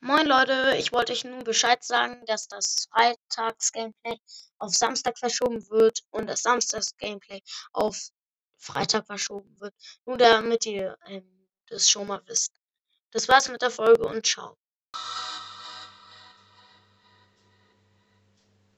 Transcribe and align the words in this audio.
Moin 0.00 0.26
Leute, 0.26 0.76
ich 0.78 0.92
wollte 0.92 1.12
euch 1.12 1.24
nur 1.24 1.42
Bescheid 1.42 1.82
sagen, 1.82 2.24
dass 2.26 2.46
das 2.46 2.86
Freitags-Gameplay 2.92 4.16
auf 4.58 4.72
Samstag 4.72 5.18
verschoben 5.18 5.68
wird 5.70 6.04
und 6.10 6.28
das 6.28 6.42
Samstags-Gameplay 6.42 7.42
auf 7.72 8.10
Freitag 8.58 9.06
verschoben 9.06 9.58
wird. 9.58 9.74
Nur 10.04 10.16
damit 10.16 10.66
ihr 10.66 10.96
ähm, 11.06 11.48
das 11.66 11.90
schon 11.90 12.06
mal 12.06 12.22
wisst. 12.26 12.52
Das 13.10 13.28
war's 13.28 13.48
mit 13.48 13.60
der 13.60 13.70
Folge 13.72 14.06
und 14.06 14.24
ciao. 14.24 14.56